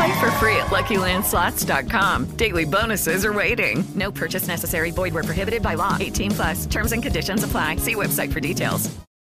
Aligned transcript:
Play 0.00 0.18
for 0.18 0.30
free 0.40 0.56
at 0.56 0.70
LuckyLandSlots.com. 0.70 2.36
Daily 2.36 2.64
bonuses 2.64 3.22
are 3.22 3.34
waiting. 3.34 3.84
No 3.94 4.10
purchase 4.10 4.46
necessary. 4.46 4.92
Void 4.92 5.12
where 5.12 5.22
prohibited 5.22 5.60
by 5.60 5.74
law. 5.74 5.96
18 6.00 6.30
plus. 6.30 6.66
Terms 6.66 6.92
and 6.92 7.02
conditions 7.02 7.44
apply. 7.44 7.76
See 7.76 7.94
website 7.94 8.32
for 8.32 8.40
details. 8.40 8.88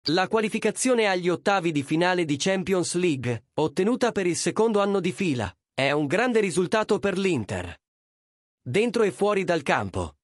La 0.09 0.27
qualificazione 0.27 1.07
agli 1.07 1.29
ottavi 1.29 1.71
di 1.71 1.83
finale 1.83 2.25
di 2.25 2.35
Champions 2.37 2.95
League, 2.95 3.45
ottenuta 3.55 4.11
per 4.11 4.25
il 4.25 4.35
secondo 4.35 4.81
anno 4.81 4.99
di 4.99 5.11
fila, 5.11 5.49
è 5.73 5.91
un 5.91 6.05
grande 6.05 6.41
risultato 6.41 6.99
per 6.99 7.17
l'Inter. 7.17 7.73
Dentro 8.61 9.03
e 9.03 9.11
fuori 9.11 9.45
dal 9.45 9.63
campo. 9.63 10.15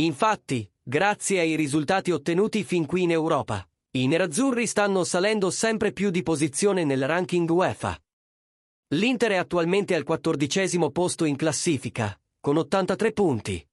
Infatti, 0.00 0.68
grazie 0.80 1.40
ai 1.40 1.56
risultati 1.56 2.12
ottenuti 2.12 2.62
fin 2.62 2.86
qui 2.86 3.02
in 3.02 3.10
Europa, 3.10 3.64
i 3.92 4.06
nerazzurri 4.06 4.66
stanno 4.66 5.02
salendo 5.04 5.50
sempre 5.50 5.92
più 5.92 6.10
di 6.10 6.22
posizione 6.22 6.84
nel 6.84 7.06
ranking 7.06 7.48
UEFA. 7.48 7.96
L'Inter 8.92 9.32
è 9.32 9.36
attualmente 9.36 9.94
al 9.94 10.02
quattordicesimo 10.02 10.90
posto 10.90 11.26
in 11.26 11.36
classifica, 11.36 12.18
con 12.40 12.56
83 12.56 13.12
punti. 13.12 13.68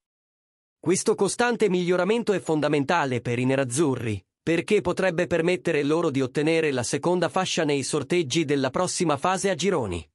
Questo 0.78 1.16
costante 1.16 1.70
miglioramento 1.70 2.34
è 2.34 2.40
fondamentale 2.40 3.22
per 3.22 3.40
i 3.40 3.46
nerazzurri, 3.46 4.22
perché 4.44 4.82
potrebbe 4.82 5.26
permettere 5.26 5.84
loro 5.84 6.12
di 6.12 6.22
ottenere 6.22 6.72
la 6.72 6.84
seconda 6.84 7.30
fascia 7.30 7.64
nei 7.64 7.82
sorteggi 7.84 8.44
della 8.44 8.70
prossima 8.70 9.16
fase 9.16 9.50
a 9.50 9.56
gironi. 9.56 10.06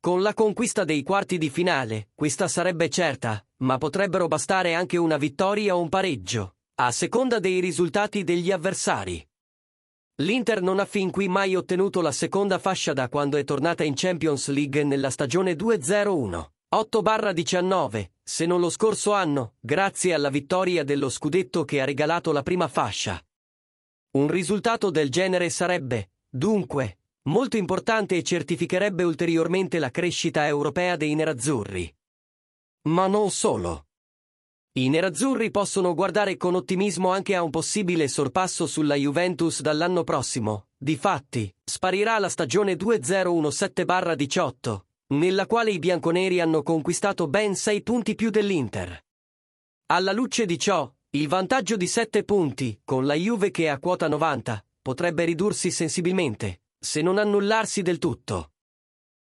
Con 0.00 0.20
la 0.20 0.34
conquista 0.34 0.82
dei 0.82 1.04
quarti 1.04 1.38
di 1.38 1.48
finale, 1.48 2.08
questa 2.16 2.48
sarebbe 2.48 2.88
certa, 2.88 3.46
ma 3.58 3.78
potrebbero 3.78 4.26
bastare 4.26 4.74
anche 4.74 4.96
una 4.96 5.16
vittoria 5.16 5.76
o 5.76 5.80
un 5.80 5.88
pareggio, 5.88 6.56
a 6.80 6.90
seconda 6.90 7.38
dei 7.38 7.60
risultati 7.60 8.24
degli 8.24 8.50
avversari. 8.50 9.27
L'Inter 10.20 10.62
non 10.62 10.80
ha 10.80 10.84
fin 10.84 11.12
qui 11.12 11.28
mai 11.28 11.54
ottenuto 11.54 12.00
la 12.00 12.10
seconda 12.10 12.58
fascia 12.58 12.92
da 12.92 13.08
quando 13.08 13.36
è 13.36 13.44
tornata 13.44 13.84
in 13.84 13.94
Champions 13.94 14.48
League 14.48 14.82
nella 14.82 15.10
stagione 15.10 15.52
2-0-1. 15.52 16.44
8-19, 16.74 18.10
se 18.24 18.44
non 18.44 18.58
lo 18.58 18.68
scorso 18.68 19.12
anno, 19.12 19.54
grazie 19.60 20.14
alla 20.14 20.28
vittoria 20.28 20.82
dello 20.82 21.08
scudetto 21.08 21.64
che 21.64 21.80
ha 21.80 21.84
regalato 21.84 22.32
la 22.32 22.42
prima 22.42 22.66
fascia. 22.66 23.24
Un 24.16 24.26
risultato 24.26 24.90
del 24.90 25.08
genere 25.08 25.50
sarebbe, 25.50 26.10
dunque, 26.28 26.98
molto 27.28 27.56
importante 27.56 28.16
e 28.16 28.24
certificherebbe 28.24 29.04
ulteriormente 29.04 29.78
la 29.78 29.92
crescita 29.92 30.48
europea 30.48 30.96
dei 30.96 31.14
nerazzurri. 31.14 31.94
Ma 32.88 33.06
non 33.06 33.30
solo. 33.30 33.87
I 34.78 34.88
nerazzurri 34.90 35.50
possono 35.50 35.92
guardare 35.92 36.36
con 36.36 36.54
ottimismo 36.54 37.10
anche 37.10 37.34
a 37.34 37.42
un 37.42 37.50
possibile 37.50 38.06
sorpasso 38.06 38.68
sulla 38.68 38.94
Juventus 38.94 39.60
dall'anno 39.60 40.04
prossimo. 40.04 40.66
Difatti, 40.76 41.52
sparirà 41.64 42.16
la 42.20 42.28
stagione 42.28 42.74
2017-18, 42.74 44.78
nella 45.14 45.46
quale 45.46 45.72
i 45.72 45.80
bianconeri 45.80 46.38
hanno 46.38 46.62
conquistato 46.62 47.26
ben 47.26 47.56
6 47.56 47.82
punti 47.82 48.14
più 48.14 48.30
dell'Inter. 48.30 49.04
Alla 49.86 50.12
luce 50.12 50.46
di 50.46 50.60
ciò, 50.60 50.88
il 51.10 51.26
vantaggio 51.26 51.76
di 51.76 51.88
7 51.88 52.22
punti, 52.22 52.80
con 52.84 53.04
la 53.04 53.14
Juve 53.14 53.50
che 53.50 53.64
è 53.64 53.68
a 53.68 53.80
quota 53.80 54.06
90, 54.06 54.64
potrebbe 54.80 55.24
ridursi 55.24 55.72
sensibilmente, 55.72 56.60
se 56.78 57.02
non 57.02 57.18
annullarsi 57.18 57.82
del 57.82 57.98
tutto. 57.98 58.52